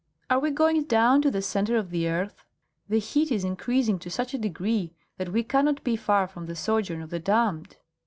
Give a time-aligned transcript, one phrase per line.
[0.31, 2.43] "Are we going down to the centre of the earth?
[2.89, 6.55] The heat is increasing to such a degree that we cannot be far from the
[6.55, 7.77] sojourn of the damned."